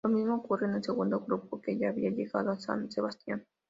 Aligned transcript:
Lo 0.03 0.09
mismo 0.09 0.33
ocurre 0.33 0.65
con 0.65 0.73
el 0.77 0.83
segundo 0.83 1.19
grupo 1.19 1.61
que 1.61 1.77
ya 1.77 1.89
había 1.89 2.09
llegado 2.09 2.49
a 2.49 2.59
San 2.59 2.89
Sebastián. 2.89 3.45